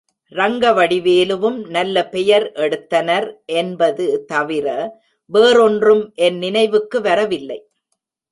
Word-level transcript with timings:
ரங்கவடிவேலுவும் 0.31 1.57
நல்ல 1.67 1.95
பெயர் 2.05 2.45
எடுத்தனர் 2.55 3.27
என்பது 3.53 4.05
தவிர 4.25 4.67
வேறொன்றும் 5.31 6.03
என் 6.19 6.37
நினைவுக்கு 6.37 7.01
வரவில்லை. 7.01 7.59